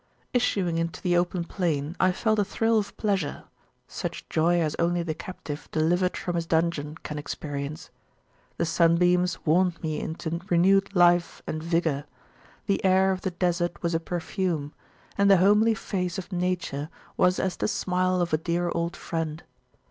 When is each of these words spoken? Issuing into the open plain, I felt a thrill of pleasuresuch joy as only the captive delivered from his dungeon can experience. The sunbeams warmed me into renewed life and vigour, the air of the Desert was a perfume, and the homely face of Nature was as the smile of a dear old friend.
Issuing 0.33 0.79
into 0.79 0.99
the 0.99 1.15
open 1.15 1.43
plain, 1.43 1.95
I 1.99 2.11
felt 2.11 2.39
a 2.39 2.43
thrill 2.43 2.79
of 2.79 2.97
pleasuresuch 2.97 4.27
joy 4.31 4.59
as 4.59 4.73
only 4.79 5.03
the 5.03 5.13
captive 5.13 5.69
delivered 5.71 6.17
from 6.17 6.33
his 6.35 6.47
dungeon 6.47 6.95
can 7.03 7.19
experience. 7.19 7.91
The 8.57 8.65
sunbeams 8.65 9.45
warmed 9.45 9.83
me 9.83 9.99
into 9.99 10.39
renewed 10.49 10.95
life 10.95 11.43
and 11.45 11.61
vigour, 11.61 12.05
the 12.65 12.83
air 12.83 13.11
of 13.11 13.21
the 13.21 13.29
Desert 13.29 13.83
was 13.83 13.93
a 13.93 13.99
perfume, 13.99 14.73
and 15.19 15.29
the 15.29 15.37
homely 15.37 15.75
face 15.75 16.17
of 16.17 16.31
Nature 16.31 16.89
was 17.15 17.37
as 17.39 17.57
the 17.57 17.67
smile 17.67 18.21
of 18.21 18.33
a 18.33 18.39
dear 18.39 18.71
old 18.73 18.95
friend. 18.97 19.43